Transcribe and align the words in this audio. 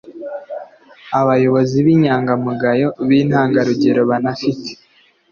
abayobozi 1.19 1.77
b 1.85 1.87
inyangamugayo 1.95 2.87
b 3.07 3.09
intangarugero 3.21 4.01
banafite 4.09 4.69